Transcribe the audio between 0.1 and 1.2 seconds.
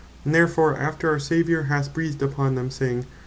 And therefore after our